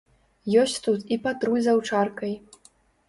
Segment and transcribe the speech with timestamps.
[0.61, 2.33] Ёсць тут і патруль з аўчаркай.